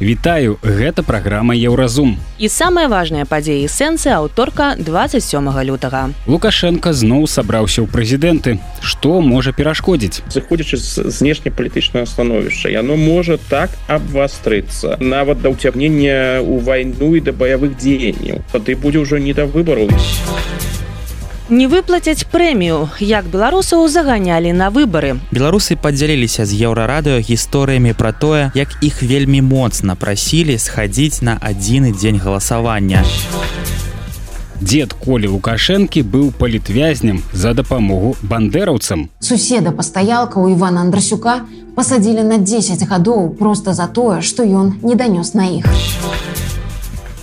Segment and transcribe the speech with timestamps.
[0.00, 2.18] Вітаю, гэта праграма Еўразум.
[2.38, 6.14] І самая важная падзея сэнсы аўторка 27 лютага.
[6.30, 8.62] Лукашенко зноў сабраўся ў прэзідэнты.
[8.78, 10.22] Што можа перашкодзіць?
[10.30, 17.34] Заходзячы з знешнепалітычнага становішча, яно можа так абвастрыцца нават да ўцягнення ў вайну і да
[17.34, 18.46] баявых дзеянняў.
[18.54, 19.90] Тады будзе ўжо не да выбараў
[21.50, 25.16] не выплацяць прэмію як беларусаў заганялі на выбары.
[25.32, 31.92] Беларусы падзяліліся з еўрарадыо гісторыямі пра тое як іх вельмі моцна прасілі схадзіць на адзіны
[31.96, 33.04] дзень галасавання.
[34.60, 41.46] Дед колі лукашэнкі быў палітвязнем за дапамогу бандераўцам суседа пастаялка у ивана андрасюка
[41.76, 45.64] пасадзілі на 10 гадоў просто за тое што ён не данёс на іх.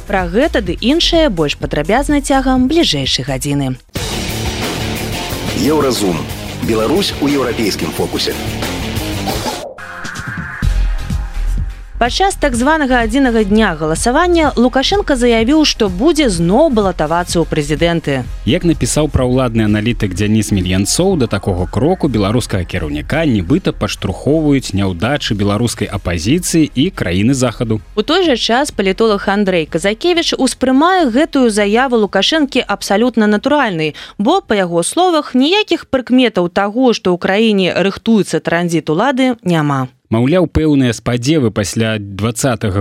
[0.07, 3.75] Пра гэта ды іншае больш падрабязна цягам бліжэйшай гадзіны.
[5.57, 6.17] Еўразум.
[6.63, 8.33] Беларусь у еўрапейскім фокусе.
[11.95, 18.27] Падчас так званага адзінага дня галасавання Лукашенко заявіў, што будзе зноў балатавацца ў прэзідэнты.
[18.43, 25.87] Як напісаў праўладны аналітык Дзяніс мільянцоў да такога кроку беларускага кіраўніка нібыта паштурхоўваюць няўдачы беларускай
[25.87, 27.79] апазіцыі і краіны захаду.
[27.95, 34.59] У той жа час палітолог Андрей Казакевич успрымае гэтую заяву Лукашэнкі абсалютна натуральнай, бо па
[34.59, 39.94] яго словах ніякіх прыкметаў таго, што ў краіне рыхтуецца транзіт улады няма.
[40.13, 42.31] Маўляў, пэўныя спадзевы пасля два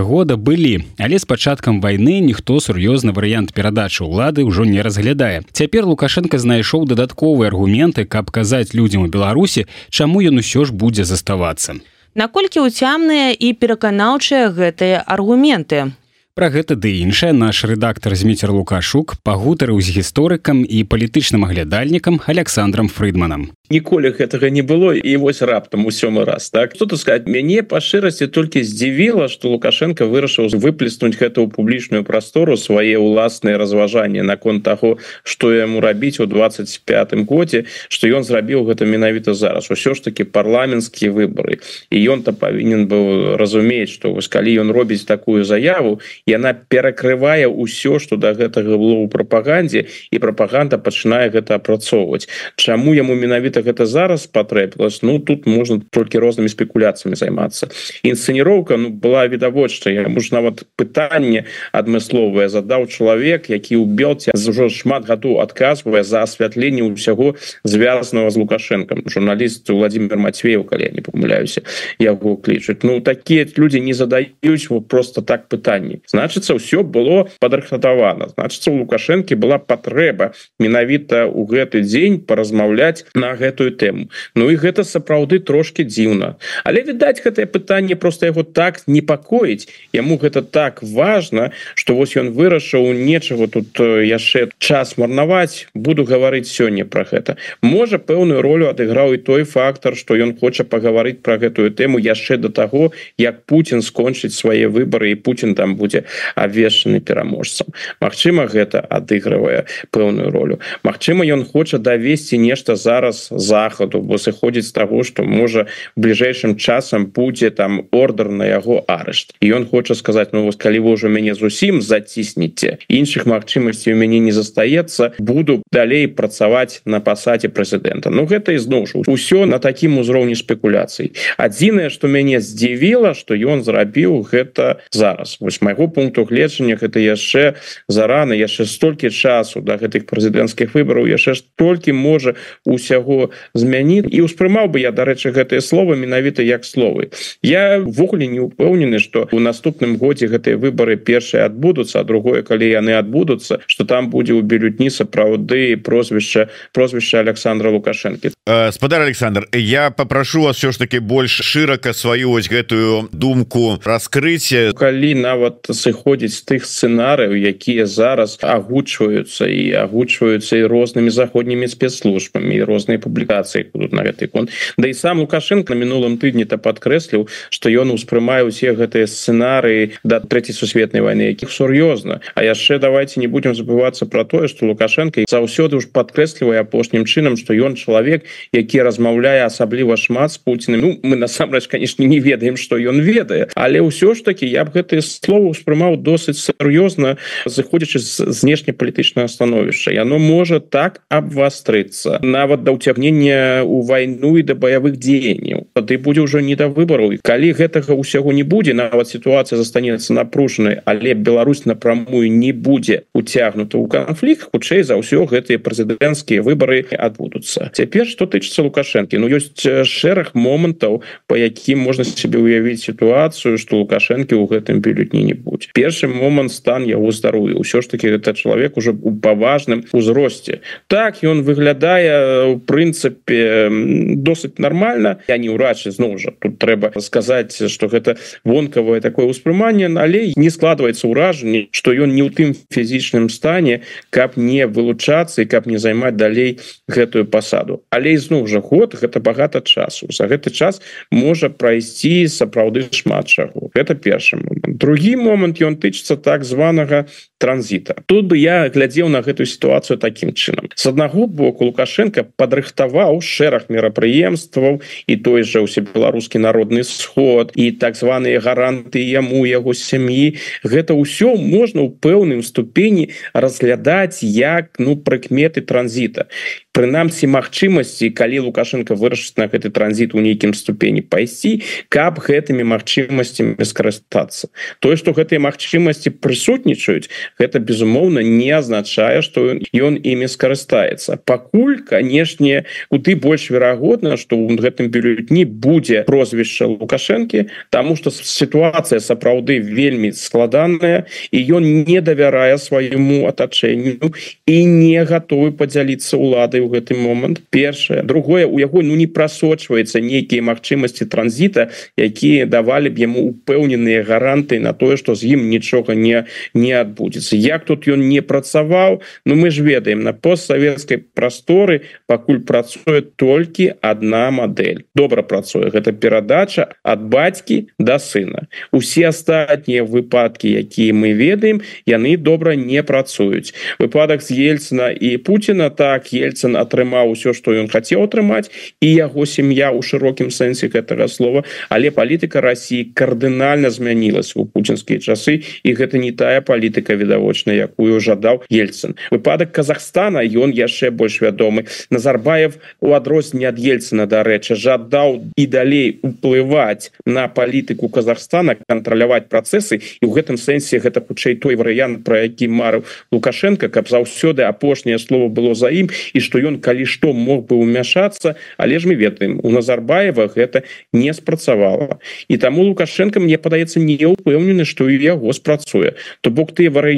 [0.03, 5.41] года былі, але з пачаткам вайны ніхто сур'ёзны варыянт перадачы ўлады ўжо не разглядае.
[5.51, 11.03] Цяпер Лукашенко знайшоў дадатковыя аргументы, каб казаць людзям у Беларусі, чаму ён усё ж будзе
[11.03, 11.81] заставацца.
[12.13, 15.97] Наколькі ўцямныя і пераканаўчыя гэтыя аргументы.
[16.35, 22.89] Пра гэта ды іншае наш рэдактар зміцер Лукашук пагутарыў з гісторыкам і палітычным аглядальнікам Александром
[22.91, 23.55] Фрыдманам.
[23.71, 26.75] Ніколі гэтага не было і вось раптам у сёмы раз так?
[26.75, 32.03] Что тут сказать мяне па шчырасці толькі здзівіла что лукашенко вырашыў выплеснуць гэта ў публічную
[32.03, 38.67] прастору свае ўласныя разважанні наконт таго что яму рабіць у 25 годзе что ён зрабіў
[38.67, 39.71] гэта менавіта зараз.
[39.71, 45.07] Усё ж таки парламенцкія выборы і ён-то павінен быў разумець что вось калі ён робіць
[45.07, 51.29] такую заяву яна перакрывае ўсё что до да гэтага было ў прапагандзе і прапаганда пачынае
[51.29, 52.25] гэта апрацоўваць.
[52.57, 57.69] Чаму яму менавіта гэта зараз патрэбілась Ну тут можна толькі рознымі спекуляцыямі займацца.
[58.01, 64.69] Інсцэніроўка ну, была відавочча я муж нават пытанне адмысловае задаў чалавек які ў белце ўжо
[64.73, 69.05] шмат гадоў адказвае за асвятленне ўсяго звязанага з лукашэнкам.
[69.05, 71.61] Журналіст владимир Матвеев калі я не памыляюся
[72.01, 72.81] яго клічуць.
[72.81, 79.35] Ну такія людзі не задаюць просто так пытанні значыцца ўсё было падрыхтавана значыцца у лукашэнкі
[79.35, 80.31] была патрэба
[80.63, 84.07] менавіта у гэты дзень паразмаўляць на гэтую тэму.
[84.35, 86.35] Ну і гэта сапраўды трошки дзіўна.
[86.63, 89.67] Але відаць гэтае пытанне просто яго так непакоіць.
[89.91, 95.67] Яму гэта так важно что вось ён вырашыў нечаго тут яшчэ час марнаваць.
[95.75, 97.35] Буду гаварыць сёння про гэта.
[97.61, 102.37] Можа пэўную ролю адыграў і той фактор что ён хоча пагаварыць про гэтую тэму яшчэ
[102.37, 106.04] до таго як Путін скончыць свае выборы і Путін там будзе
[106.35, 107.67] абвешчаны пераможцам.
[108.01, 110.59] Мачыма гэта адыгрывае пэўную ролю.
[110.83, 117.05] Мачыма ён хоча давесці нешта зараз захаду бо сыходзіць з таго что можа бліжэйшым часам
[117.05, 119.35] будзе там ордер на яго арышт.
[119.39, 123.97] І ён хоча сказаць ну вось калі вы ўжо мяне зусім заціснеце іншых магчымасцей у
[123.97, 129.59] мяне не застаецца буду далей працаваць на пасадзе прэзідэнта Ну гэта ізноў жа усё на
[129.59, 131.11] такім узроўні спекуляцый.
[131.37, 135.37] Адзінае что мяне здзівіла что ён зрабіў гэта зараз.
[135.39, 137.55] Вось майго пункту гледжання гэта яшчэ
[137.87, 142.35] зарана яшчэ столькі часу да гэтых прэзідэнцкіх выбараў яшчэ толькі можа
[142.67, 144.11] усяго змяніць.
[144.11, 147.15] І ўспрымаў бы я дарэчы гэтыя словы менавіта як словы.
[147.41, 152.67] Я ввогуле не упэўнены что у наступным годзе гэтыя выборы першыя адбудуцца а другое калі
[152.67, 158.35] яны адбудуцца что там будзе у бюллетні сапраўды прозвішча прозвішча Александра лукашэнкі.
[158.47, 163.79] Э, спадар Александр я попрошу вас все ж таки больш шырака сваю ось гэтую думку
[163.83, 171.69] раскрыцця калі нават сыходзіць з тых сцэнарыяў якія зараз агучваюцца і агучваюцца і рознымі заходнімі
[171.69, 176.49] спецслужбамі і розныя публікацыі будут на гэты кон Да і сам лукашенко на мінулым тыдні
[176.49, 182.21] то падкрэсліў что ён успрымае усе гэтыя сцэнарыі да трэцяй сусветнай войны якіх сур'ёзна.
[182.33, 187.37] А яшчэ давайте не будем забывацца про тое что лукашенко заўсёды уж падкрэслівае апошнім чынам
[187.37, 192.57] что ён чалавек які размаўляе асабліва шмат с Путиным Ну мы насамрэч конечно не ведаем
[192.57, 197.17] что ён ведае але ўсё ж таки я б гэтые слова успрымаю успрымаў досыць сур'ёзна
[197.45, 199.91] заходзячы з знешнепалітычнага становішча.
[199.91, 205.67] Яно можа так абвастрыцца нават да ўцягнення у вайну і да баявых дзеянняў.
[205.75, 207.11] Тады будзе ўжо не да выбараў.
[207.15, 213.03] І калі гэтага ўсяго не будзе нават сітуацыя застанецца напружанай але Беларусь напрамую не будзе
[213.13, 217.71] уцягнута ў канфлікт хутчэй за ўсё гэтыя прэзідэнцкія выбары адбудуцца.
[217.75, 219.19] Цяпер што тычыцца лукашэнкі?
[219.19, 225.23] Ну ёсць шэраг момантаў по якім можна себе уявіць сітуацыю что лукашэнкі ў гэтым бюлетні
[225.25, 229.85] не будзе першы момант стан яго здароўя ўсё ж таки это чалавек уже у паважным
[229.91, 233.69] узросце так ён выглядае у прынцыпе
[234.15, 235.19] досыць нормально.
[235.27, 240.49] Я не ўрач зноў жа тут трэба сказаць что гэта вонкавае такое ўспрыманне але не
[240.49, 245.77] складваецца ўражанне что ён не ў тым фізічным стане каб не вылучацца і каб не
[245.77, 247.81] займаць далей гэтую пасаду.
[247.89, 250.07] Але ізноў жа год гэта багата часу.
[250.09, 250.81] За гэты час
[251.11, 253.69] можа прайсці сапраўды шмат чаго.
[253.73, 254.77] Это першы момант.
[254.77, 257.05] Другі момант ён тычыцца так званага
[257.37, 257.95] транзіта.
[258.05, 260.71] Тут бы я глядзеў на гэтую сітуацыю таким чынам.
[260.75, 267.71] С аднаго боку лукашенко падрыхтаваў шэраг мерапрыемстваў і той жа ўсе беларускі народны сход і
[267.75, 270.39] так званыя гаранты яму яго сям'і.
[270.63, 276.31] Гэта ўсё можна ў пэўным ступені разглядаць як ну прыкметы транзіта.
[276.75, 283.59] Прынамсі магчымасці калі лукашенко вырашыць на гэты транзит у нейкім ступені пайсці каб гэтымі магчымасцямі
[283.63, 284.51] скарыстацца.
[284.79, 287.07] Тое что гэтыя магчымасці прысутнічаюць
[287.39, 291.17] гэта безумоўна не азначае что ён імі скарыстаецца.
[291.25, 298.99] Пакуль канешне куды больш верагодна что у гэтым бюлетні будзе прозвішча лукашэнкі тому что сітуацыя
[298.99, 304.13] сапраўды вельмі складаная і ён не давярае свайму атачэнню
[304.45, 307.41] і не готовы подзяліцца уладай у гэты момант.
[307.49, 308.03] Першае.
[308.03, 314.59] Другое у яго ну не прасочваецца нейкія магчымасці транзіта якія давалі б яму упэўненыя гаранты
[314.59, 316.73] на тое что з ім нічога не не
[317.15, 323.01] адбудзецца як тут ён не працаваў Ну мы ж ведаем на постсавецкай прасторы пакуль працуе
[323.01, 324.85] толькі одна модель.
[324.95, 325.69] Добра працуе.
[325.69, 328.47] Гэта перадача ад бацькі да сына.
[328.71, 333.53] Усе астатнія выпадки якія мы ведаем яны добра не працуюць.
[333.79, 338.51] Выпадак з ельцина і Путина так ельцин атрымаў усё что ён хацеў атрымаць
[338.81, 341.43] і яго сям'я у шырокім сэнсе гэтага слова.
[341.69, 347.99] Але палітыка Росіі кардынальна змянілась у пуцінскія часы і гэта не тая палітыка відавочна якую
[348.01, 348.97] жадаў ельцин.
[349.11, 351.65] Выпадак Казахстана ён яшчэ больш вядомы.
[351.89, 359.79] Назарбаев у адрозне ад ельцина дарэчы жадаў і далей уплываць на палітыку Казахстана кантраляваць працэсы
[360.01, 364.97] і ў гэтым сэнсе гэта хутчэй той варыянт про які марыў лукашенко каб заўсёды апошняе
[364.97, 368.95] слово было за ім і что ён калі што мог бы умяшацца але ж мы
[368.95, 370.63] ведаем у Назарбаева гэта
[370.93, 371.99] не спрацавала.
[372.27, 375.95] І таму лукашенко мне падаецца не упэўнены что і яго спрацуе.
[376.21, 376.94] То бок тыя варыянты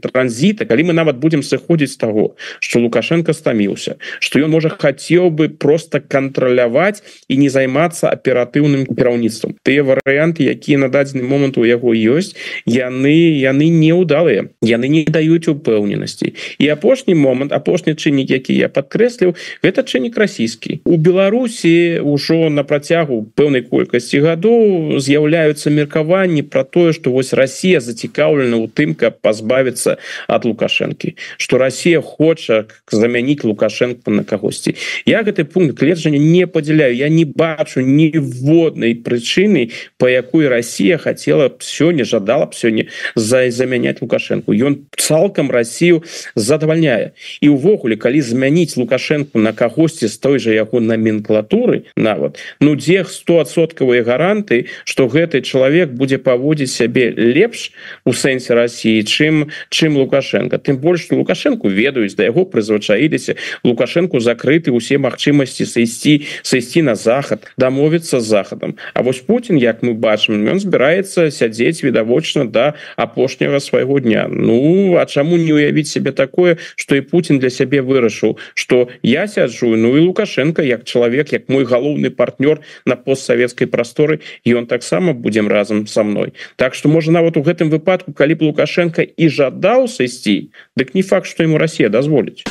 [0.00, 5.30] транзіта калі мы нават будемм сыходзіць з таго что лукашенко стаміўся что ён можа хацеў
[5.30, 9.56] бы просто кантраляваць і не займацца аператыўным кіраўніцтвам.
[9.62, 12.34] Тыя варыянты якія на дадзены момант у яго ёсць
[12.66, 16.34] яны яны неудалыя яны не даюць упэўненасці.
[16.58, 20.80] І апошні момант апошні чыннік які я подкрэсліў гэта чыннік расійскі.
[20.84, 27.80] У беларусі ўжо на працягу пэўнай колькасці гадоў з'яўляюцца меркаванні про тое что вось Россия
[27.80, 29.98] зацікаўлена у тым каб пазбавіцца
[30.28, 34.74] от лукашэнкі что Россия хоча замяніць лукашенко на кагосьці
[35.04, 41.48] я гэты пункт кледжання не падзяляю я не бачу ніводнай прычыны по якой Россия хотела
[41.48, 44.52] б сёння жадала б сёння за замяняць лукашенко.
[44.52, 46.02] Ён цалкам Россию
[46.34, 52.74] задавальняе і увогуле калі змяніць лукашенко на кагосьці з той жа яго номенклатуры нават ну
[52.76, 57.72] дзе стосоткавыя гаранты что гэты чалавек будзе паводзіць сябе лепш
[58.04, 60.58] у сэнсе Росіі чым чым лукашенко.
[60.58, 63.36] Тым больш что лукашенко ведаюць да яго прызвычаіліся.
[63.64, 68.76] Лукашенко закрыты усе магчымасці сысці сысці на захад дамовіцца захадам.
[68.94, 74.26] А вось Путін як мы бачым ён збіраецца сядзець відавочна да апошняга свайго дня.
[74.28, 79.28] Ну а чаму не уявіць себе такое что і Путін для сябе вырашыў что я
[79.28, 85.12] сяджу Ну і лукашенко як чалавек як мой галоўны партнёр на постсавецкай прасторы ён таксама
[85.12, 86.32] будем разам со мной.
[86.56, 91.02] Так что можа нават у гэтым выпадку калі б лукашенко і жадаў сысці дык не
[91.02, 92.44] факт что ему Россия дазволіць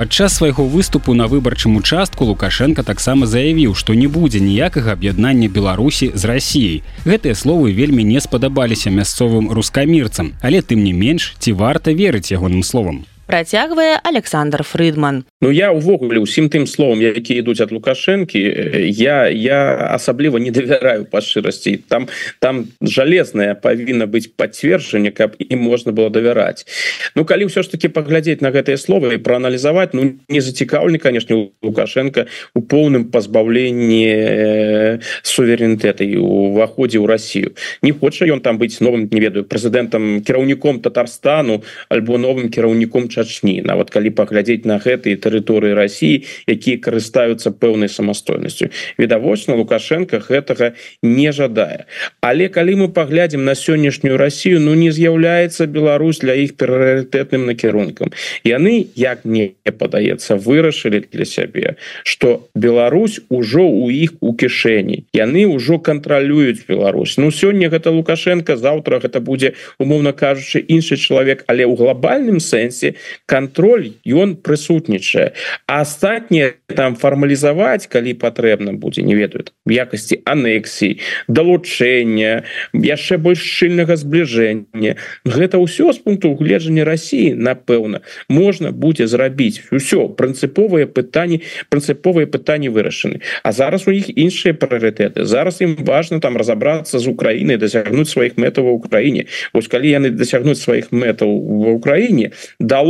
[0.00, 6.08] падчас свайго выступу на выбарчым участку лукашенко таксама заявіў што не будзе ніякага аб'яднання беларусі
[6.14, 10.32] з рассіяй гэтыя словы вельмі не спадабаліся мясцовым рускамірцам.
[10.40, 16.18] Але тым не менш ці варта верыць ягоным словам працягвае александр фрыдман Ну я увогуле
[16.18, 18.40] усім тым словам які ідуць ад лукашэнкі.
[18.90, 22.08] Я я асабліва не давяраю па шчырасці там
[22.40, 26.66] там жалезная павінна быць пацверджанне каб і можна было давяраць
[27.14, 31.38] Ну калі ўсё ж таки паглядзець на гэтыя словы і прааналізаваць ну не зацікаўлены конечно
[31.62, 37.54] лукашенко у поўным пазбаўленні суверэнітэта і уваходзе ў Россию
[37.86, 43.62] не хоча ён там быць новым не ведаю прэзідэнтам кіраўніком татарстану альбо новым кіраўніком чачні
[43.64, 48.70] нават калі паглядзець на гэтые тэрыторыі России якія карыстаюцца пэўнай самастойнасцю.
[48.98, 50.72] Відавочна лукашенко гэтага
[51.02, 51.86] не жадае.
[52.20, 58.12] Але калі мы паглядзім на сённяшнюю Россию ну не з'яўляецца Беларусь для іх прыоритетным накірункам.
[58.44, 65.04] Яны як мне падаецца вырашылі для сябе что Беларусь ужо у іх у кішэні.
[65.12, 67.16] Яны ўжо кантралююць Беларусь.
[67.18, 71.44] Ну сёння гэта лукашенко завтра гэта будзе умоўно кажучы іншы чалавек.
[71.46, 72.94] Але ў глобальным сэнсе
[73.26, 75.32] контроль ён прысутнічае
[75.66, 80.98] а астатніе там фармалізаваць калі патрэбна будзе не ведаюць якасці анексій
[81.28, 82.42] далучэння
[82.74, 89.62] яшчэ больш шчыльнага збліжэння гэта ўсё з пункту угледжання Росіі напэўна можна будзе зрабіць.
[89.70, 95.24] Ўсё прынцыповыя пытанні прынцыповыя пытанні вырашаны А зараз у іх іншыя прыоритеты.
[95.24, 100.10] Зараз ім важно там разобрацца з Украінай дасягнуць сваіх мэтаў в Украіне Вось калі яны
[100.10, 102.30] дасягнуць сваіх мэтаў в Украіне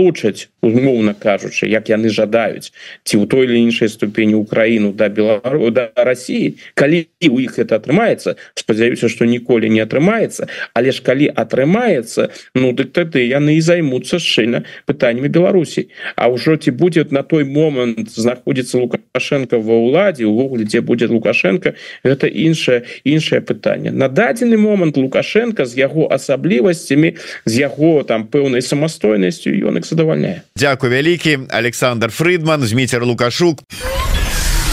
[0.01, 2.73] далучаць умоўна кажучы як яны жадаюць
[3.05, 7.77] ці ў той или іншай ступені Украіну да Белару да России калі у іх это
[7.77, 13.61] атрымаецца спадзяюся что ніколі не атрымаецца але ж калі атрымаецца ну дык тады яны і
[13.61, 15.89] займуцца шчыльна пытаннями Беларусі.
[16.17, 21.75] А ўжо ці будзе на той момант знаходзіцца лукашенко ва ўладзе увогуле дзе будзе лукашенко
[22.05, 23.91] гэта іншае іншае пытанне.
[23.91, 30.43] На дадзены момант лукашенко з яго асаблівасцямі з яго там пэўнай самастойнасцю ён іх задавальняе
[30.57, 31.39] Дякую вялікі.
[31.51, 33.63] Александр Фридман зміцер лукашук.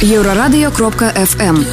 [0.01, 1.65] Еўрарадыё кропка FM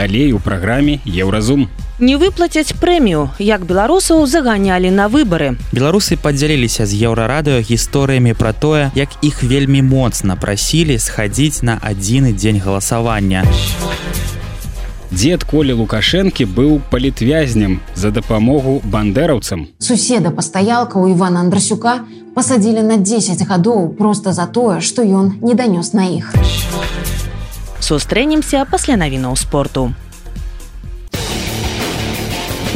[0.00, 1.68] далей у праграме еўразум.
[2.00, 5.60] Не выплацяць прэмію як беларусаў заганялі на выбары.
[5.76, 12.32] Беларусы падзяліліся з еўрарадыё гісторыямі пра тое як іх вельмі моцна прасілі схадзіць на адзіны
[12.32, 13.44] дзень галасавання
[15.10, 22.00] дзед колі лукашэнкі быў палітвязнем за дапамогу бандераўцам суседа пастаялка у ивана андрасюка
[22.34, 26.30] пасадзілі на 10 гадоў просто за тое што ён не данёс на іх
[27.80, 29.90] сустрэнемся пасля навінаў спорту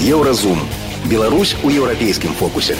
[0.05, 0.59] Еўразум.
[1.09, 2.77] Беларусь у еўрапейскім фокусе.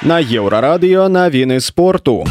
[0.00, 2.24] На еўрарадыё навіны спорту.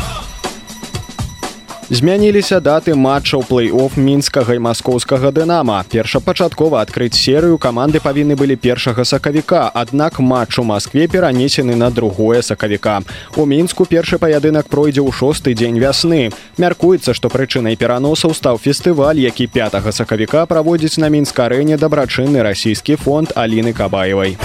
[1.87, 5.77] Змяніліся даты матчаў плэй-офф мінскага і маскоўскага дынама.
[5.87, 12.41] Першапачаткова адкрыць серыю каманды павінны былі першага сакавіка, аднак матч у Маскве перанесены на другое
[12.41, 12.99] сакавіка.
[13.39, 16.35] У мінску першы паядынак пройдзе ў шосты дзень вясны.
[16.59, 23.31] Мяркуецца, што прычынай пераносаў стаў фестываль, які пятага сакавіка праводзіць на мінска-арэне дабрачынны расійскі фонд
[23.31, 24.35] Аліны Кабаевай.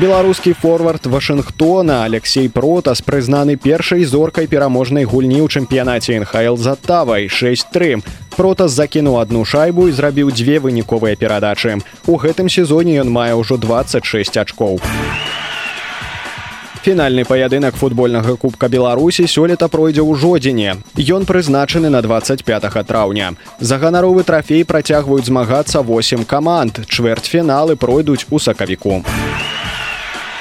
[0.00, 7.28] Беларускі форвард Вашынгтона Алексей Протас прызнаны першай зоркай пераможнай гульні ў чэмпіянаце НХл за тавай
[7.28, 8.00] 6-3.
[8.32, 11.76] Протас закінуў адну шайбу і зрабіў дзве выніковыя перадачы.
[12.08, 14.80] У гэтым сезоне ён мае ўжо 26 ачкоў.
[16.82, 20.80] Фінальны паядынак футбольнага кубка Беларусі сёлета пройдзе ў жодзіне.
[20.96, 22.40] Ён прызначаны на 25
[22.88, 23.36] траўня.
[23.60, 26.80] За ганаровы трафей працягваюць змагацца 8 каманд.
[26.88, 29.04] Чвэрцьфіналы пройдуць у сакавіку.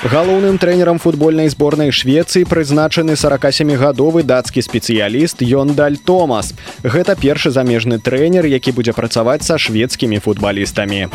[0.01, 6.57] Галоўным трэнерам футбольнай зборнай Швецыі прызначаны 47гадовы дацкі спецыяліст Йондаль Томас.
[6.81, 11.05] Гэта першы замежны трэнер, які будзе працаваць са шведскімі футбалістамі.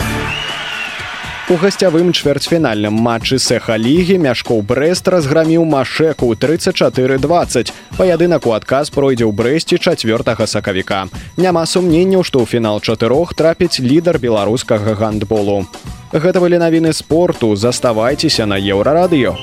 [1.47, 7.71] У гасцявым чвэрцьфінальным матчы сэха лігі мяшкоў брест разграміў машеку 34-20.
[7.95, 11.07] Паядынак у адказ пройдзе ў брэсці чацвёртага сакавіка.
[11.39, 15.71] Няма сумненняў, што ў фінал чатырох трапіць лідар беларускага гандболу.
[16.11, 19.39] Гэта былі навіны спорту, заставайцеся на еўрарадыё.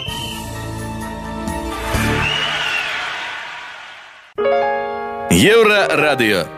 [5.32, 6.52] Еўрарадыё.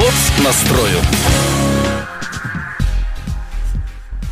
[0.00, 1.04] Моц настрою.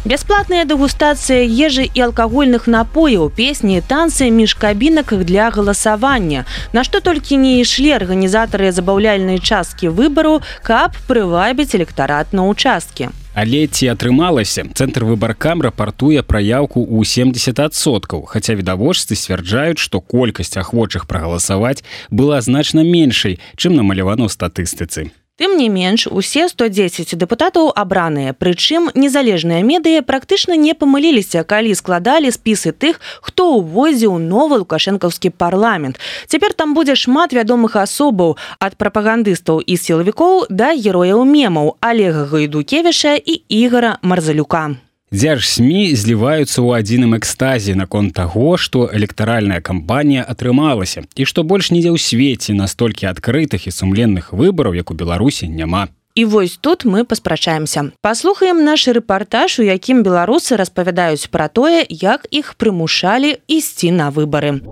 [0.04, 6.44] Бясплатная дэгустацыя ежы і алкагольных напояў песні танцы між кабінак для галасавання.
[6.72, 13.66] На што толькі не ішлі арганізатары забаўляльнай часткі выбару каб прывабіць электарат на участке Але
[13.70, 14.66] ці атрымалася?
[14.74, 22.82] Цэнтр выбаркам рапартуе праяўку ў 70соткаў хаця відавочцы сцвярджаюць што колькасць ахвочых прагаласаваць была значна
[22.82, 28.36] меншай чым намалявана ў статыстыцы Тым не менш усе 110 дэпутатаў абраныя.
[28.36, 35.96] Прычым незалежныя медыі практычна не памыліліся калі складалі спісы тых хто ўвозіў новы лукашэнкаўскі парламент.
[36.28, 43.16] Цяпер там будзе шмат вядомых асобаў ад прапагандыстаў і сілавікоў да герояў мемаў олега гайдукевіша
[43.16, 44.76] і ігора марзалюка
[45.10, 51.74] Дзярж СМі зліваюцца ў адзіным экстазе наконт таго, што электаральная кампанія атрымалася і што больш
[51.74, 55.90] нідзе ў свеце настолькі адкрытых і сумленных выбараў, як у Беларусі няма.
[56.14, 57.90] І вось тут мы паспрачаемся.
[58.06, 64.62] Паслухаем наш рэпартаж, у якім беларусы распавядаюць пра тое, як іх прымушалі ісці на выбары.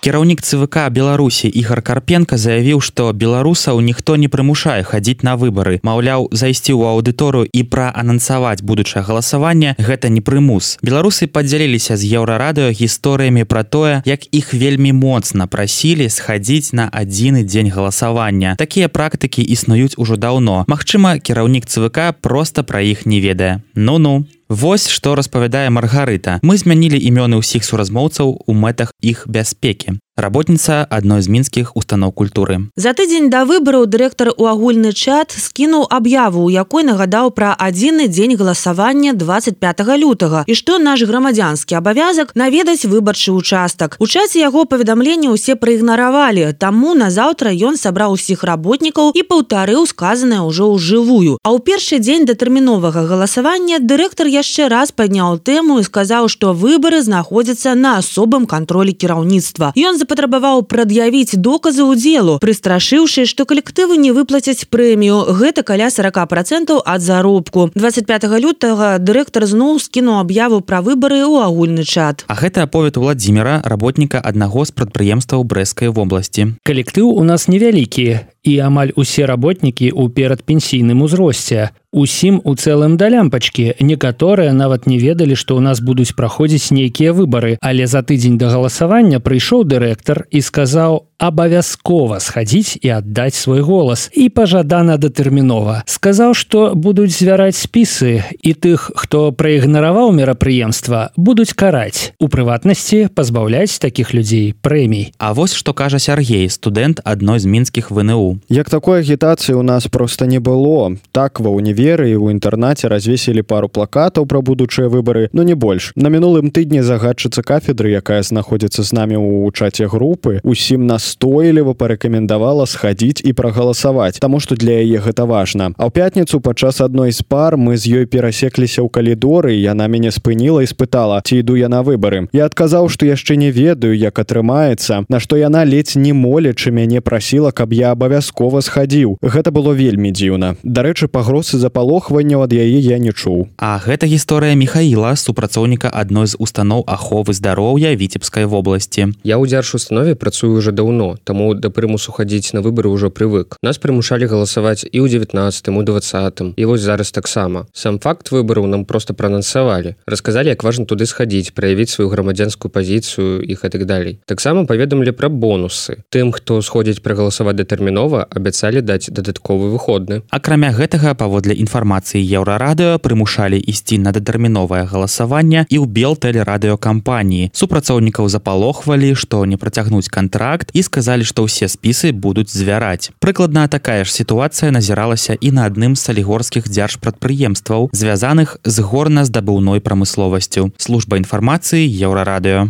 [0.00, 5.76] Кіраўнік ЦВК Беларусі Ігар Карпенко заявіў, што беларусаў ніхто не прымушае хадзіць на выбары.
[5.84, 10.80] Маўляў, зайсці ў аўдыторыю і праанансаваць будучае галасаванне гэта не прымус.
[10.80, 17.44] Беларусы падзяліліся з еўрарадыё гісторыямі пра тое, як іх вельмі моцна прасілі схадзіць на адзіны
[17.44, 18.56] дзень галасавання.
[18.56, 20.64] Такія практыкі існуюць ужо даўно.
[20.64, 23.60] Магчыма, кіраўнік ЦВК проста пра іх не ведае.
[23.76, 24.24] Ну-ну.
[24.50, 26.40] Вось што распавядае Маргарыта.
[26.42, 32.68] Мы змянілі імёны ўсіх суразмоўцаў у мэтах іх бяспекі работніца адной з мінскіх устаноў культуры.
[32.76, 38.08] За тыдзень да выбараў дырэктар у агульны чат скінуў аб'яву у якой нагадаў пра адзіны
[38.08, 43.96] дзень галасавання 25 лютага і што наш грамадзянскі абавязак наведаць выбарчы участак.
[44.00, 50.42] У часе яго паведамлення ўсе праігнаравалі таму назаўтра ён сабраў усіх работнікаў і паўтарыў сказанае
[50.42, 55.86] ўжо ў жывую а ў першы дзень датэрміновага галасавання дырэктар яшчэ раз падняў тэму і
[55.86, 59.72] сказаў што выбары знаходзяцца на асобым кантролі кіраўніцтва.
[59.76, 65.36] Ён запатрабаваў прад'явіць доказы ўдзелу прыстрашыўшы што калектывы не выплацяць прэмію.
[65.36, 67.68] Гэта каля 40 процентаў ад заробку.
[67.76, 72.24] 25 лютага дырэктар зноў скінуў аб'яву пра выбары ў агульны чат.
[72.26, 76.56] А гэта аповед владимира работніка аднаго з прадпрыемстваў брэскай вобласці.
[76.64, 83.10] Калектыў у нас невялікі і амаль усе работнікі ў перадпенсійным узросце усім у цэлым да
[83.10, 83.74] лямпачкі.
[83.80, 87.58] Некаторыя нават не ведалі што ў нас будуць праходзіць нейкія выбары.
[87.60, 94.08] Але за тыдзень да галасавання прыйшоў дырэктар і сказаў абавязкова схадзіць і аддаць свой голас
[94.16, 102.16] і пажадана датэрмінова сказаў што будуць звяраць спісы і тых хто праігнараваў мерапрыемства будуць караць
[102.18, 107.90] у прыватнасці пазбаўляць такіх людзей прэмій А вось што кажа Сергей студэнт адной з мінскіх
[107.90, 108.40] ВНУ.
[108.48, 110.96] Як такой агітацыі у нас просто не было.
[111.12, 115.92] Так ва універы у інтэрнаце развесілі пару плакатаў пра будучыя выбары но не больш.
[115.96, 121.74] На мінулым тыдні загадчыца кафедры якая знаходзіцца з намі ў чаце групы усім нас настойліва
[121.74, 125.74] парэкамендавала схадзіць і прагаласаваць таму што для яе гэта важна.
[125.74, 130.14] А ў пятніцу падчас адной з пар мы з ёй перасекліся ў калідоры яна мяне
[130.14, 132.30] спыніла і спытала ці іду я на выбары.
[132.30, 137.02] Я адказаў што яшчэ не ведаю як атрымаецца на што яна ледзь не молячы мяне
[137.02, 139.18] прасіла каб я абавязкова схадзіў.
[139.18, 140.54] Гэта было вельмі дзіўна.
[140.62, 143.50] Дарэчы пагрозы запалохванняў ад яе я не чуў.
[143.58, 149.10] А гэта гісторыя михаила супрацоўніка адной з устаноў аховы здароўя віцебскай вобласці.
[149.26, 153.56] Я ў дзяржустанове працую уже даўно даўно таму да прымусу хадзіць на выбары ўжо прывык.
[153.62, 157.66] Нас прымушалі галасаваць і ў 19 у двадцатым і вось зараз таксама.
[157.72, 163.40] Сам факт выбараў нам просто праанансавалі расказалі як важна туды схадзіць праявіць сваю грамадзянскую пазіцыю
[163.40, 164.18] і так далей.
[164.26, 166.04] Таксама паведамлі пра бонусы.
[166.10, 170.22] Тым хто сходзіць прагаласаваць датэрмінова абяцалі даць дадатковы выходны.
[170.30, 177.50] Акрамя гэтага паводле інфармацыі еўрарадыо прымушалі ісці на датэрміновае галасаванне і ў белтэлерадыёкампаніі.
[177.54, 184.04] Супрацоўнікаў запалохвалі што не працягнуць контракт і сказалі што ўсе спісы будуць звяраць прыкладна такая
[184.04, 190.72] ж сітуацыя назіралася і на адным з салігорскіх дзяржпрадпрыемстваў звязаных з горна-здабыўной прамысловасцю.
[190.76, 192.68] Служба інфармацыі еўрарадыё.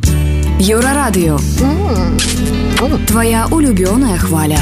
[0.60, 1.38] Еўрарадыё.
[3.06, 4.60] Твоя улюбёная хваля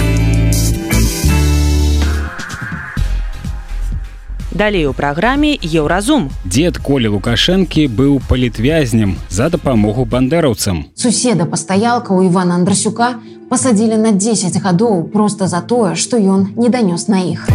[4.50, 6.30] Далей у праграме еўразум.
[6.44, 10.86] Дзед Колі Лукашэнкі быў палітвязнем за дапамогу бандераўцам.
[10.96, 13.20] Суседа пастаялка ў Івана Андрасюка
[13.52, 17.48] пасадзілі на 10 гадоў проста за тое, што ён не данёс на іх.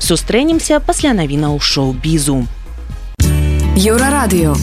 [0.00, 2.48] Сустрэнемся пасля навінаў шоу-бізу.
[3.76, 4.56] Еўрарадыё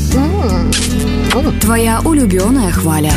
[1.64, 3.14] Твоя улюбёная хваля.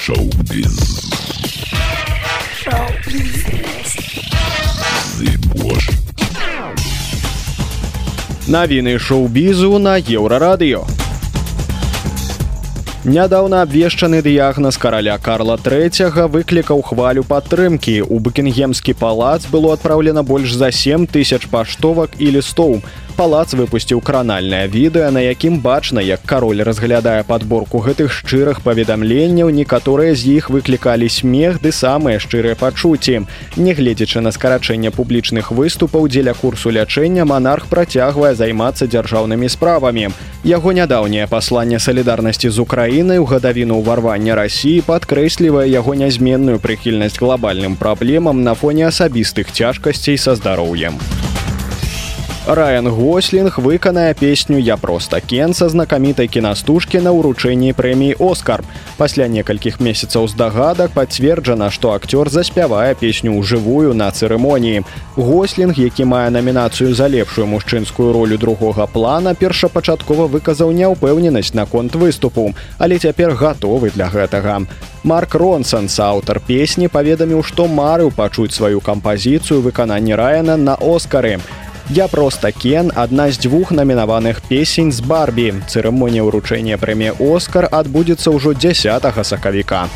[0.00, 0.96] Шоу-біз.
[8.46, 10.86] Навіны шоу-бізу на еўрарадыё.
[13.06, 18.02] Нядаўна абвешчаны дыягназ караля Карла III выклікаў хвалю падтрымкі.
[18.02, 22.82] У букінгемскі палац было адпраўлена больш за 7 тысяч паштовак і лістоў.
[23.16, 30.12] Палац выпусціў кранальнае відэа на якім бачна як кароль разглядае подборку гэтых шчырых паведамленняў некаторыя
[30.14, 33.24] з іх выклікалі смех ды самыя шчырыя пачуцці.
[33.56, 40.12] Нягледзячы на скарачэнне публічных выступаў дзеля курсу лячэння монарх працягвае займацца дзяржаўнымі справамі.
[40.44, 47.80] Яго нядаўняе пасланне салідарнасці з украінай у гадавіну ўварвання рассіі падкрэслівае яго нязменную прыхільнасць глобальным
[47.80, 51.00] праблемам на фоне асабістых цяжкасцей са здароўем
[52.46, 58.62] Райан Гослінг выканае песню я проста кен са знакамітай кінастужкі на ўручэнні прэміі Оскар.
[58.94, 64.86] Пасля некалькіх месяцаў здагадак пацверджана, што акцёр заспявае песню ў жывую на цырымоніі.
[65.18, 72.54] Гослінг, які мае намінацыю за лепшую мужчынскую ролю другога плана, першапачаткова выказаў няўпэўненасць наконт выступу,
[72.78, 74.70] але цяпер гатовы для гэтага.
[75.02, 81.42] Марк Ронсон, аўтар песні, паведаміў, што марыў пачуць сваю кампазіцыю выкананні Раяна на Оскары.
[81.90, 85.62] Я проста кен адна з дзвюх намінаваных песень з барбі.
[85.70, 89.86] Цырымонія ўручэння прэміі Оскар адбудзецца ўжо 10 сакавіка.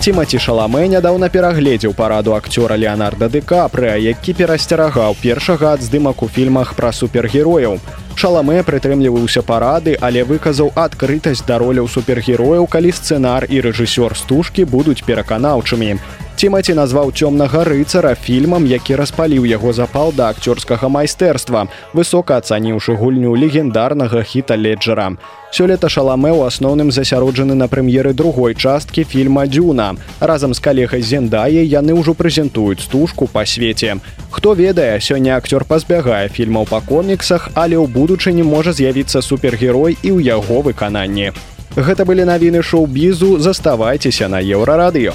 [0.00, 6.72] Тимати шаламе нядаўна перагледзеў параду акцёра Леонарда Дкапры, які перасцерагаў першага ад здымак у фільмах
[6.72, 7.76] пра супергерояў.
[8.16, 15.04] Шаламе прытрымліваўся парады, але выказаў адкрытасць да роляў супергерояў, калі сцэнар і рэжысёр стужкі будуць
[15.04, 16.00] пераканаўчымі.
[16.42, 23.36] Тимати назваў цёмнага рыцара фільмам, які распаліў яго запал да акцёрскага майстэрства, высока ацаніўшы гульню
[23.38, 25.14] легендарнага хіта леджера.
[25.54, 29.94] Сёлета шаламе ў асноўным засяроджаны на прэм'еры другой часткі фільма дзюна.
[30.18, 34.02] Разам з калегай зендае яны ўжо прэзентуюць стужку па свеце.
[34.34, 40.10] Хто ведае, сёння акцёр пазбягае фільмаў па коміксах, але ў будучыні можа з'явіцца супергерой і
[40.10, 41.30] ў яго выкананні.
[41.78, 45.14] Гэта былі навіны шоу-бізу, заставайцеся на еўрарадыё.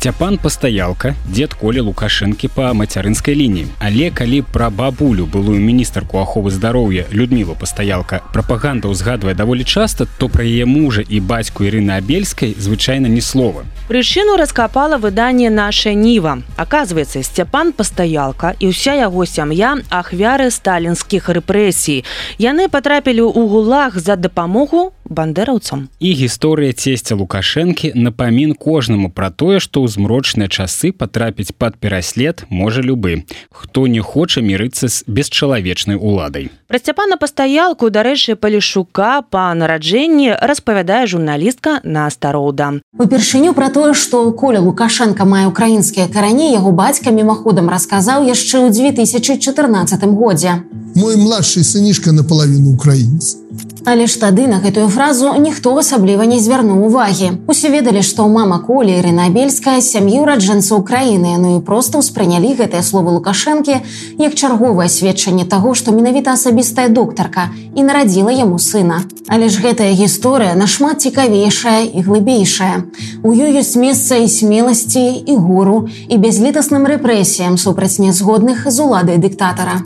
[0.00, 6.48] Сцяпан пастаялка дзед колі лукашэнкі па мацярынскай лініі але калі пра бабулю былую міністарку аховы
[6.54, 12.56] здароўя людмілу пастаялка прапаганда ўзгадвае даволі часта то пра яе мужа і бацьку ірыны абельскай
[12.56, 13.68] звычайна ні слова.
[13.92, 22.08] Прычыну раскапала выданне наша ніва оказывается сцяпан пастаялка і ўся яго сям'я ахвяры сталінскіх рэпрэсій
[22.40, 29.58] яны патрапілі ў гулах за дапамогу бандераўцам і гісторыя цесця лукашэнкі напамін кожнаму пра тое
[29.58, 33.26] што ў змрочныя часы патрапіць пад пераслед можа любы.
[33.50, 36.48] Хто не хоча мірыцца з бесчалавечнай уладай.
[36.70, 44.20] Пра сцяпана пастаялку дарэчы палішука па нараджэнні распавядае журналістка на староўда упершыню пра тое што
[44.32, 50.62] коля лукашенко мае украінскія карані яго бацька мімаходам расказаў яшчэ ў 2014 годзе.
[50.94, 53.36] Мой младший сынішка наполовину украінец
[53.84, 57.30] Але ж тады на гэтую фразу ніхто асабліва не звярнуў увагі.
[57.48, 63.16] Усе ведалі, што мама колі Рынабельская сям'і ўраджэнца Украіны, ну і проста ўспрынялі гэтыя словы
[63.16, 63.80] Лукашэнкі
[64.20, 69.00] як чарговае сведчанне таго, што менавіта асабістая доктарка і нарадзіла яму сына.
[69.28, 72.84] Але ж гэтая гісторыя нашмат цікавейшая і глыбейшая.
[73.22, 79.16] У ёй ёсць месца і смеласці і гору і бязлітасным рэпрэсіям супраць нязгодных з уладай
[79.16, 79.80] дыктатара.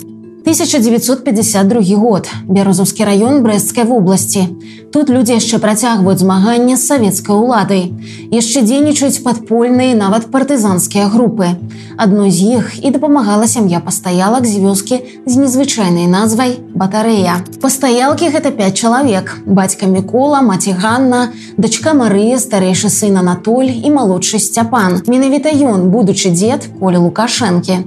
[0.44, 2.28] 1952 год.
[2.46, 4.48] Бярозаўскі раён брэсцкай вобласці
[4.94, 7.80] тут людзі яшчэ працягваюць змаганне з савецкай уладай
[8.30, 11.48] яшчэ дзейнічаюць падпольныя нават партызанскія групы
[11.98, 18.54] адной з іх і дапамагала сям'я пастаялак з вёскі з незвычайнай назвай батарэя пастаялкі гэта
[18.54, 25.50] 5 чалавек бацька мікола маці Ганна дачка Марыя старэйшы сын Анатоль і малодшы сцяпан менавіта
[25.50, 27.82] ён будучы дзед поле лукашэнкі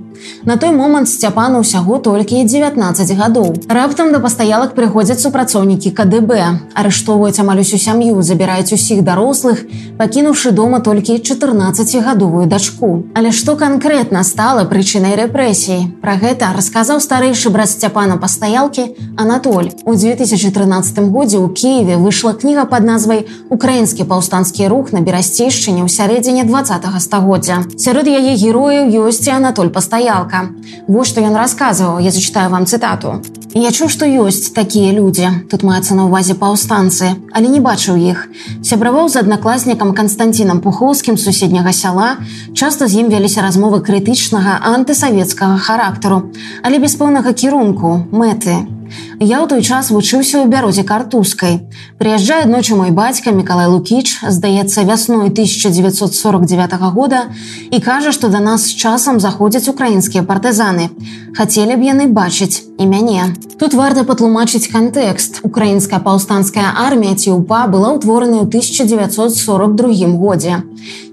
[0.46, 3.68] На той момант сцяпану ўсяго толькі 19 гадоў.
[3.70, 9.64] Раптам да пастаялак прыходзяць супрацоўнікі КДБ, арыштоўваюць амаль усю сям'ю, забіраюць усіх дарослых,
[10.00, 13.04] пакінуўшы дома толькі 14гадовую дачку.
[13.14, 16.02] Але што канкрэтна стала прычынай рэпрэсіі?
[16.02, 19.70] Пра гэта расказаў старэйшы брат сцяпана пастаялкі Анатоль.
[19.86, 25.90] У 2013 годзе ў Киеве выйшла кніга под назвай украінскі паўстанскі рух на берасцейшчыне ў
[25.90, 26.66] сярэдзіне два
[27.00, 27.64] стагоддзя.
[27.78, 30.50] Сярод яе герояў ёсць і Анатоль пастаялка стаялка.
[30.88, 33.20] Вот што ён расказваў, я зачытаю вам цытату.
[33.54, 35.50] Я чуў, што ёсць такія людзі.
[35.52, 38.28] Тут маецца на ўвазе паўстанцы, але не бачыў іх.
[38.64, 42.18] Сябраваў з аднакласнікам Канстантінам Пухоўскім суседняга сяла.
[42.54, 46.32] Часта з ім вяліся размовы крытычнага антысавецкага характару,
[46.64, 48.77] але без пэўнага кірунку, мэты.
[49.20, 51.68] Я ў той час вучыўся ў бярозе картузскай.
[51.98, 57.28] Прыязджае аднойчы мой бацька Миколай Лукіч, здаецца вясной 1949 года
[57.72, 60.90] і кажа, што да нас з часам заходзяць украінскія партызаны.
[61.38, 63.34] Хацелі б яны бачыць і мяне.
[63.58, 65.42] Тут варта патлумачыць кантэкст.
[65.42, 70.62] Украінская паўстанцкая армія ці УПА была ўтворана ў 1942 годзе.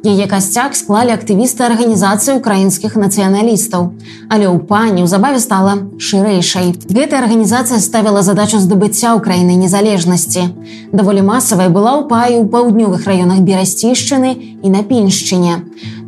[0.04, 3.96] Яе касцяк склалі актывісты арганізацыі украінскіх нацыяналістаў.
[4.28, 6.76] Але УПА неўзабаве стала шырэйшай.
[6.84, 10.52] Гэтая арганізацыя ставіла задачу здабыцця ўкраіны незалежнасці.
[10.92, 15.64] Даволі масавай была УПА і ў паўднёвых раёнах берасцішчыны і на піншчыне.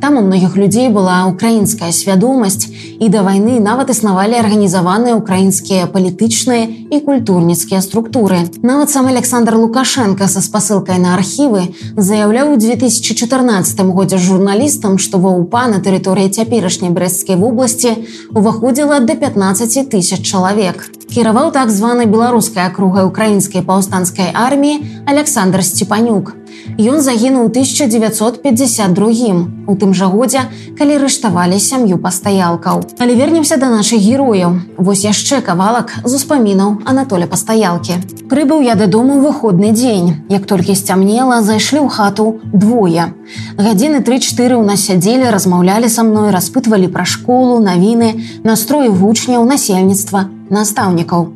[0.07, 2.71] Там у многіх людзей была украінская свядомасць
[3.03, 8.47] і да вайны нават існавалі арганізаваныя украінскія палітычныя і культурніцкія структуры.
[8.63, 15.35] Нават сам Александр Лукашенко са спасылкай на архівы заяўляў у 2014 годзе журналістам, што ва
[15.35, 17.99] УПА на тэрыторыі цяперашняй брэсцкай вобласці
[18.31, 20.87] уваходзіла да 15 тысяч чалавек.
[21.11, 26.37] Кіраваў так званай беларускай акругай украінскай паўстанцкай арміі Александр Сцепанюк.
[26.77, 30.41] Ён загінуў 1952 у тым жа годзе,
[30.79, 32.85] калі рыштавалі сям'ю пастаялкаў.
[32.99, 34.61] Але вернемся да нашых герояў.
[34.77, 37.97] Вось яшчэ кавалак з успамінаў Анатоля пастаялкі.
[38.29, 40.27] Прыбыў я дадому выходны дзень.
[40.29, 43.15] Як толькі сцямнела, зайшлі ў хату двое.
[43.57, 50.29] Гадзіны тры-чатыры ў нас сядзелі, размаўлялі са мной, распытвалі пра школу, навіны, настрою вучняў, насельніцтва,
[50.51, 51.33] настаўнікаў.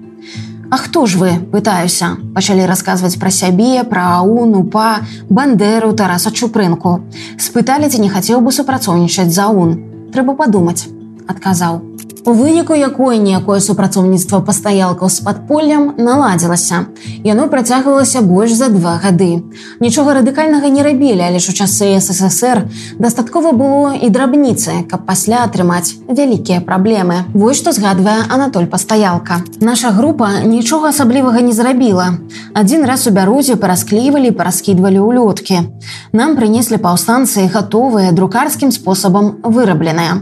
[0.71, 2.15] А хто ж вы пытаюся.
[2.35, 7.03] Пачалі расказваць пра сябе пра ауну па бандеру тараса чупрынку.
[7.39, 9.75] Спыталі ці не хацеў бы супрацоўнічаць за ун
[10.15, 10.87] трэба падумаць
[11.27, 11.83] адказаў
[12.27, 16.93] У выніку якое-ніякое супрацоўніцтва пастаялкаў з падполлем наладзілася.
[17.25, 19.41] Яно працягвалася больш за два гады.
[19.81, 25.49] Нічога радыкальнага не рабілі, але ж у часы ССР дастаткова было і драбніцы, каб пасля
[25.49, 27.25] атрымаць вялікія праблемы.
[27.33, 29.41] Вось што згадвае Анатоль пастаялка.
[29.61, 32.21] Наша група нічога асаблівага не зрабіла.
[32.53, 35.65] Адзін раз у бярозе парасклівалі, параскідвалі ўлёткі.
[36.13, 40.21] Нам прынеслі паўстанцыі гатовыя друкарскім спосабам вырабленыя.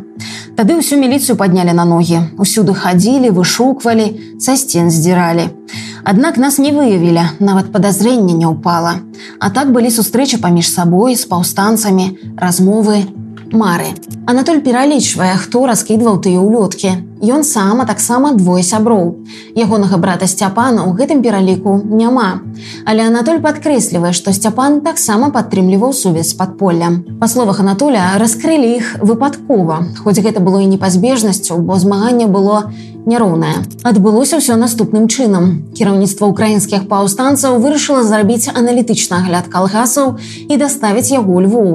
[0.58, 2.34] Тады ўсю міліцыю паднялі на ногі.
[2.34, 4.06] Усюды хадзілі, вышуквалі,
[4.42, 5.54] са сцен здзіралі.
[6.02, 8.98] Аднак нас не выявілі, нават падазрэнне не ўпала.
[9.38, 13.06] А так былі сустрэчы паміж сабой з паўстанцамі, размовы,
[13.54, 13.94] мары.
[14.26, 17.07] Анатоль пералічвае, хто раскідваў тыя ўлёткі.
[17.22, 19.26] Ён сам, а таксама двое сяброў.
[19.58, 22.46] Ягонага брата сцяпана ў гэтым пераліку няма.
[22.86, 27.18] Але Анатоль падкрэслівае, што сцяпан таксама падтрымліваў сувязь з падполлем.
[27.18, 32.70] Па словах Анатоля раскрылі іх выпадкова, хоць гэта было і непазбежнасцю, бо змаганне было
[33.08, 33.66] няроўнае.
[33.82, 35.66] Адбылося ўсё наступным чынам.
[35.74, 41.70] Кіраўніцтва украінскіх паўстанцаў вырашыла зрабіць аналітычны агляд калгасаў і даставіць яго львоў.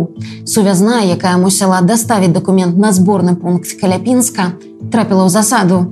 [0.45, 4.53] Сувязна, якая мусіла даставіць дакумент на зборны пункт каляпінска,
[4.91, 5.87] трапіла ў засаду.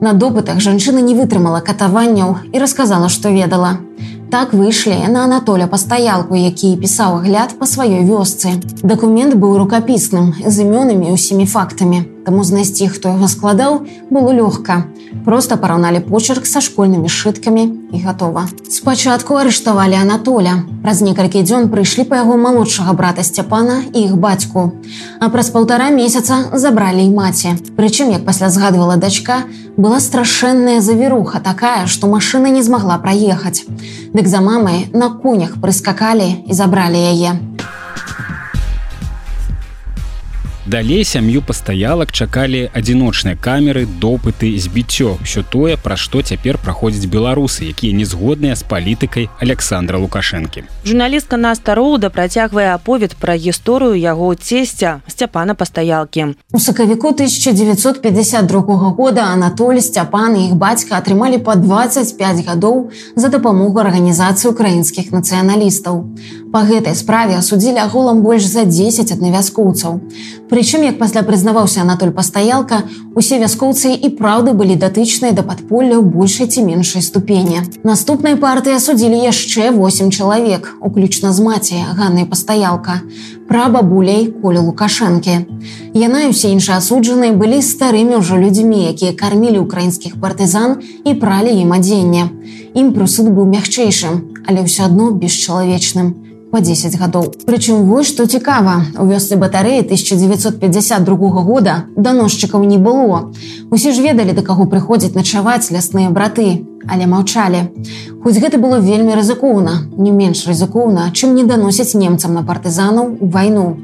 [0.00, 3.78] На допытах жанчына не вытрымала катаванняў і расказала, што ведала.
[4.34, 8.58] Так выйшлі на Анатоля пастаялку, які пісаў агляд па сваёй вёсцы.
[8.82, 12.02] Дакумент быў рукапісным з імёнамі ўсімі фактамі.
[12.26, 14.90] Таму знайсці, хто яго складаў, было лёгка.
[15.24, 18.48] Просто параўналі почерк са школьнымі шыткамі і гатова.
[18.68, 20.66] Спачатку арыштавалі Анатоля.
[20.82, 24.72] Праз некалькі дзён прыйшлі па яго малодшага брата Сцяпана і іх бацьку.
[25.20, 27.56] А праз паўтара месяца забралі і маці.
[27.78, 29.46] Прычым, як пасля згадвала дачка,
[29.76, 33.64] была страшэнная завіруха такая, што машына не змагла праехаць.
[34.12, 37.53] Дык за мамай на конях прыскакалі і забралі яе.
[40.66, 47.68] Далей сям'ю пастаялак чакалі адзіночныя камеры, допыты, збіццё, ўсё тое, пра што цяпер праходзяць беларусы,
[47.68, 50.64] якія не згодныя з палітыкай Александра Лукашэнкі.
[50.88, 56.32] Журналістка Наста Роуда працягвае аповед пра гісторыю яго цесця сцяпана пастаялкі.
[56.48, 58.60] У сакавіку 1952
[58.96, 62.88] года Анатоль Сцяпан і іх бацька атрымалі па 25 гадоў
[63.20, 66.08] за дапамогу арганізацыі украінскіх нацыяналістаў.
[66.54, 69.96] Па гэтай справе асудзілі агулам больш за 10 аднавяскоўцаў.
[70.46, 72.84] Прычым, як пасля прызнаваўся Анатоль пастаялка,
[73.18, 77.64] усе вяскоўцы і праўды былі датычныя да падполля ў большай ці меншай ступені.
[77.82, 83.02] Наступнай партыі асудзілі яшчэ 8 чалавек, уключна з маці ганнай пастаялка,
[83.50, 85.34] пра бабулей колі лукашэнкі.
[85.90, 91.50] Яна і усе іншыя асуджаныя былі старымі ўжо людзьмі, якія кармілі украінскіх партызан і пралі
[91.66, 92.30] ім адзенне.
[92.78, 96.34] Ім прысуд быў мягчэйшым, але ўсё адно бесчалавечным.
[96.60, 97.24] 10 гадоў.
[97.46, 103.32] Прычым вось што цікава, у вёсцы батарэі 1952 года даносчыкаў не было.
[103.70, 107.74] Усе ж ведалі, да каго прыходзяць начаваць лясныя браты, але маўчалі.
[108.22, 113.26] Хоць гэта было вельмі рызыкоўна, не менш рызыкоўна, чым не даносяць немцам на партызанаў у
[113.26, 113.76] вайну.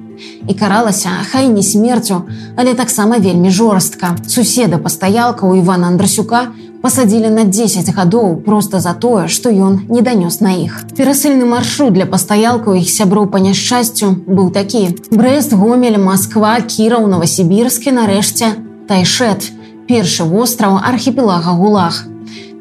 [0.48, 4.16] І каралася хай не смерцю, але таксама вельмі жорстка.
[4.28, 10.02] Суседа пастаялка у Івана Андрасюка пасадзілі на 10 гадоў просто за тое што ён не
[10.02, 16.00] данёс на іх перасыльны маршрут для пастаялкаў іх сяброў па няшчасцю быў такі брест гомель
[16.00, 18.52] москва кіраў новосібірскі нарэшце
[18.90, 19.52] тайшет
[19.90, 22.04] першы востраў архіпелага гулах.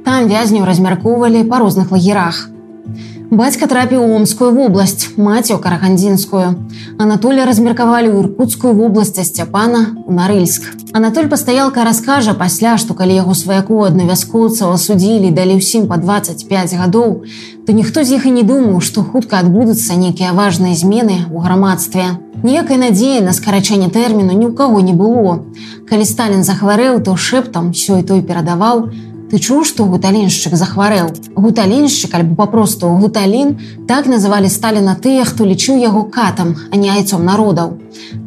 [0.06, 2.48] Там вязняў размяркоўвалі па розных лагерах
[3.30, 6.66] Бацька трапіў омскую вобласць, маці ў карагандзінскую.
[6.98, 10.66] Анатоля размеркавалі ў іркутскую вобласць сцяпана у Нарыльск.
[10.98, 16.74] Анатоль пастаялка раскажа пасля, што калі яго сваяку адну вяскоўцаў асудзілі далі ўсім па 25
[16.74, 17.22] гадоў,
[17.70, 22.18] то ніхто з іх і не думаў, што хутка адбудуцца нейкія важныя змены ў грамадстве.
[22.42, 25.46] Ніякай надзеі на скарачэнне тэрміну ні ў каго не было.
[25.86, 28.90] Калі Сталін захварэў, то шэптам сёй той перадаваў,
[29.30, 31.10] Ты чуў, што гуталіншчык захварэў.
[31.38, 37.26] Гуталіншчык альбо папросту гуталін так называлі Сталіна тыя, хто лічыў яго катам, а не айцом
[37.30, 37.78] народаў.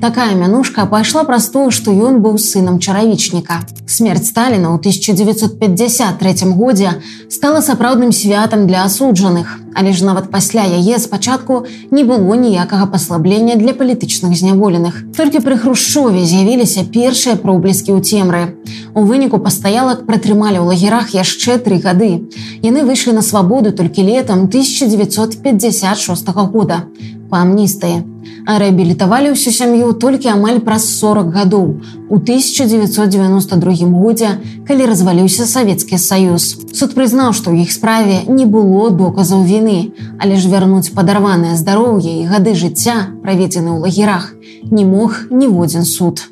[0.00, 3.62] Такая мянушка пайшла праз тое, што ён быў сынам чаравічніка.
[3.86, 6.98] Смерць Сталіна ў 1953 годзе
[7.28, 13.56] стала сапраўдным святам для асуджаных, але ж нават пасля яе спачатку не было ніякага паслаблення
[13.56, 15.02] для палітычных зняволеных.
[15.16, 18.58] Толькі пры хрушчове з'явіліся першыя пробліскі ў цемры.
[18.94, 22.28] У выніку пастаялак пратрымалі ў лагерах яшчэ тры гады.
[22.62, 26.84] Яны выйшлі на свабоду толькі летам 1956 года
[27.32, 28.02] па амністыі
[28.46, 31.66] а рэабілітавалі ўсю сям'ю толькі амаль праз 40 гадоў
[32.12, 34.30] у 1992 годзе
[34.68, 39.78] калі разваліўся савецкі саюз суд прызнаў што ў іх справе не было доказаў віны
[40.18, 44.30] але ж вярнуць падарванае здароўе і гады жыцця праведзены ў лагерах
[44.70, 46.26] не мог ніводзін суд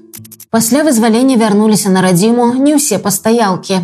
[0.52, 3.76] Пасля вызвалення вярнуліся на радзіму не ўсе пастаялкі.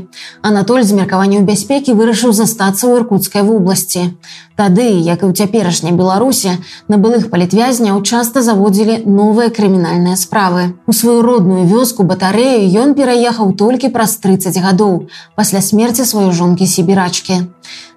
[0.42, 4.18] Анатоль з меркаванняў бяспекі вырашыў застацца ў іркутскай вобласці.
[4.58, 6.58] Тады, як і ў цяперашняй Беларусі,
[6.90, 10.74] на былых палітвязняў часта заводзілі новыя крымінальныя справы.
[10.90, 15.06] У сваю родную вёску батарэю ён пераехаў толькі праз 30 гадоў
[15.38, 17.46] пасля смерці сваёй жонкі сібірачкі.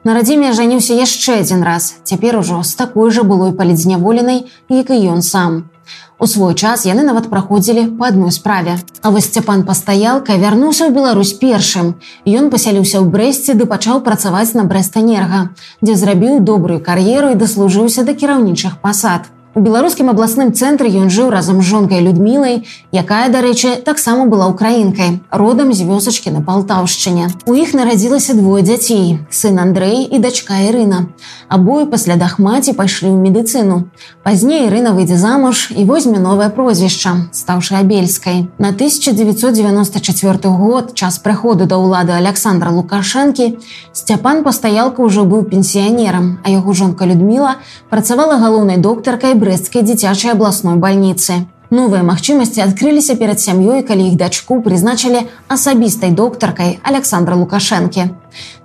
[0.05, 5.01] На радзіме жаніўся яшчэ адзін раз, цяпер ужо з такой жа былой палітзняволенай, як і
[5.17, 5.73] ён сам.
[6.19, 8.75] У свой час яны нават праходзілі па адной справе.
[9.01, 11.95] А вось Сцяпан пастаялка вярнуўся ў Беларусь першым.
[12.27, 18.03] Ён пасяліўся ў брэсце ды пачаў працаваць на брэстанерга, дзе зрабіў добрую кар'еру і даслужыўся
[18.03, 19.32] да кіраўнічых пасад.
[19.57, 25.25] У беларускім абласным цэнтры ён жыў разам з жонкай людмілай, якая, дарэчы, таксама была украінкай,
[25.33, 27.33] родам з вёсачкі на палтаўшчыне.
[27.49, 31.09] У іх нарадзілася двое дзяцей, сын Андрэй і дачка Ірына.
[31.49, 33.89] Абое пасля дахмаці пайшлі ў медыцыну.
[34.21, 38.45] Пазней Ірына выйдзе замуж і возьме новае прозвішча, стаўшы абельскай.
[38.62, 43.57] На 1994 год час прыходу да ўлады Александра Лукашэнкі
[43.97, 47.57] Сцяпан пастаялка ўжо быў пенсіянерам, а яго жонка Людміла
[47.89, 51.47] працавала галоўнай доктаркай брэсцкай дзіцячай абласной бальніцы.
[51.69, 58.10] Новыя магчымасці адкрыліся перад сям'ёй, калі іх дачку прызначылі асабістай доктаркай Александра Лукашэнкі.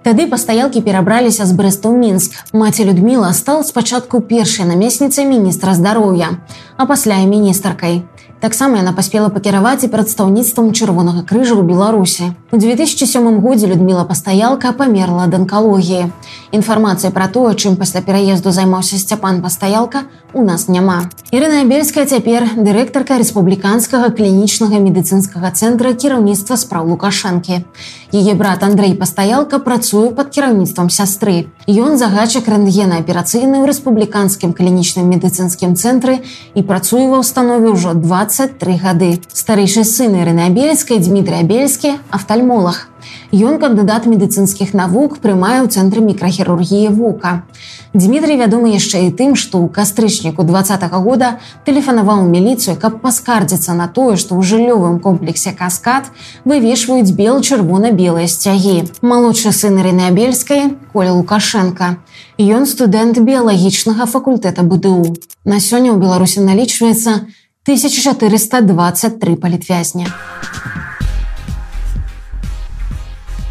[0.05, 2.33] Тады пастаялкі перабраліся з брэста ў мінск.
[2.57, 6.41] Маці Людміла стала спачатку першай намесніцай міністра здароўя,
[6.77, 8.03] а пасля і міністркай.
[8.45, 12.37] Таксама яна паспела пакіраваць і прадстаўніцтвам чырвонага крыжа ў Беларусі.
[12.53, 16.13] У 2007 годзе Людміла пастаялка памерла ад анкалогіі.
[16.53, 20.05] Інфармацыя пра тое, чым пасля пераезду займаўся сцяпан пастаялка,
[20.35, 21.09] у нас няма.
[21.33, 27.65] Ірына Бельская цяпер дырэктарка рэспубліканскага клінічнага медыцынскага цэнтра кіраўніцтва спраў Лукашэнкі.
[28.13, 31.49] Яе брат Андрей пастаялка працуе пад кіраўніцтвам сястры.
[31.67, 36.21] Ён загадчык рэнтгена аперацыйны ў рэспубліканскім клінічным медыцынскім цэнтры
[36.55, 37.95] і працуе ва ўстанове ўжо
[38.35, 39.21] 23 гады.
[39.31, 42.91] Старэйшы сын Ірыны Абельскай Дмітрий Абельскі афтальмолах.
[43.31, 47.47] Ён кандыдат медыцынскіх навук прымае ў цэнтры мікрахірургіі вука.
[47.95, 53.75] Дмітрий вядомы яшчэ і тым, што ў кастрычніку два -го года тэлефанаваў міліцыю, каб паскардзіцца
[53.75, 56.11] на тое, што ў жыллёвым комплексе каскад
[56.45, 58.91] вывешваюць бел чырвона-белыя сцягі.
[59.03, 62.03] Малодшы сын Рны Абельскай Коля Лукашенко.
[62.39, 65.15] Ён студэнт біялагічнага факультэта БДУ.
[65.45, 67.31] На сёння ў Беларусі налічваецца
[67.67, 70.07] 1423 палітвязня.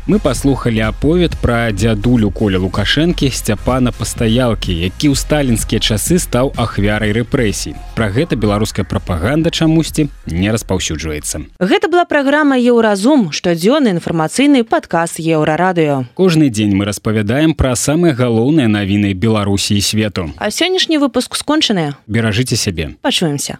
[0.05, 7.15] Мы паслухалі аповед пра дзядулю коля лукашэнкі сцяпана пастаялкі які ў сталінскія часы стаў ахвярай
[7.15, 7.71] рэпрэсій.
[7.95, 11.47] Пра гэта беларуская прапаганда чамусьці не распаўсюджваецца.
[11.63, 18.67] Гэта была праграма еўразум штодзённы інфармацыйны падказ еўрарадыё Кожны дзень мы распавядаем пра самыя галоўныя
[18.67, 20.35] навіны беларусі і свету.
[20.35, 22.91] А сённяшні выпуск скончаныя беражыце сябе.
[22.99, 23.55] Пачуемся.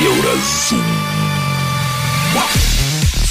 [0.00, 0.80] Еўразум